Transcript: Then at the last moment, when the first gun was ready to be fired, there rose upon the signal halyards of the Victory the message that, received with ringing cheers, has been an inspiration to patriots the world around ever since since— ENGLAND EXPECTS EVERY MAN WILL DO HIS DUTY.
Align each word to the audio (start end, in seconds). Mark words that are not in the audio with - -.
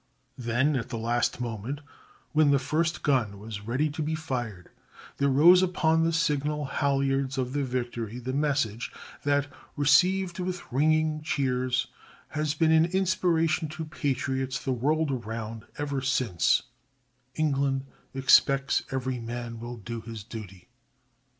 Then 0.39 0.75
at 0.75 0.89
the 0.89 0.97
last 0.97 1.39
moment, 1.39 1.79
when 2.31 2.49
the 2.49 2.57
first 2.57 3.03
gun 3.03 3.37
was 3.37 3.61
ready 3.67 3.87
to 3.91 4.01
be 4.01 4.15
fired, 4.15 4.71
there 5.17 5.29
rose 5.29 5.61
upon 5.61 6.03
the 6.03 6.11
signal 6.11 6.65
halyards 6.65 7.37
of 7.37 7.53
the 7.53 7.63
Victory 7.63 8.17
the 8.17 8.33
message 8.33 8.91
that, 9.25 9.45
received 9.75 10.39
with 10.39 10.59
ringing 10.71 11.21
cheers, 11.21 11.85
has 12.29 12.55
been 12.55 12.71
an 12.71 12.85
inspiration 12.85 13.69
to 13.69 13.85
patriots 13.85 14.57
the 14.57 14.73
world 14.73 15.11
around 15.11 15.67
ever 15.77 16.01
since 16.01 16.39
since— 16.43 16.63
ENGLAND 17.35 17.85
EXPECTS 18.15 18.81
EVERY 18.89 19.19
MAN 19.19 19.59
WILL 19.59 19.77
DO 19.77 20.01
HIS 20.01 20.23
DUTY. 20.23 20.67